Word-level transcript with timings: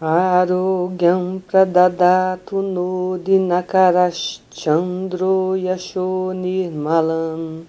Arogyam 0.00 1.44
pradadatu 1.44 2.64
no 2.64 3.20
dinakarashchandro 3.20 5.60
yasho 5.60 6.32
nirmalam 6.32 7.68